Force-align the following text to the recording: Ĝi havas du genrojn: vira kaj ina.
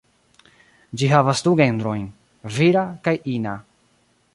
Ĝi 1.01 1.09
havas 1.11 1.45
du 1.49 1.55
genrojn: 1.61 2.03
vira 2.59 2.89
kaj 3.09 3.19
ina. 3.39 3.57